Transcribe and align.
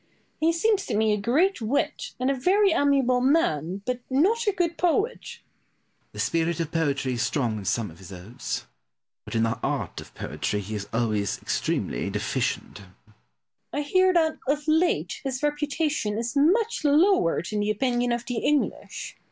He 0.39 0.51
seems 0.51 0.87
to 0.87 0.97
me 0.97 1.13
a 1.13 1.17
great 1.17 1.61
wit, 1.61 2.15
and 2.19 2.31
a 2.31 2.35
very 2.35 2.71
amiable 2.71 3.21
man, 3.21 3.83
but 3.85 3.99
not 4.09 4.47
a 4.47 4.51
good 4.51 4.75
poet. 4.75 5.21
Pope. 5.21 6.13
The 6.13 6.19
spirit 6.19 6.59
of 6.59 6.71
poetry 6.71 7.13
is 7.13 7.21
strong 7.21 7.59
in 7.59 7.65
some 7.65 7.91
of 7.91 7.99
his 7.99 8.11
odes, 8.11 8.65
but 9.25 9.35
in 9.35 9.43
the 9.43 9.59
art 9.61 10.01
of 10.01 10.15
poetry 10.15 10.59
he 10.61 10.73
is 10.73 10.87
always 10.91 11.39
extremely 11.43 12.09
deficient. 12.09 12.77
Boileau. 12.79 12.87
I 13.73 13.81
hear 13.81 14.11
that 14.11 14.39
of 14.47 14.67
late 14.67 15.21
his 15.23 15.43
reputation 15.43 16.17
is 16.17 16.35
much 16.35 16.83
lowered 16.83 17.49
in 17.51 17.59
the 17.59 17.69
opinion 17.69 18.11
of 18.11 18.25
the 18.25 18.37
English. 18.37 19.15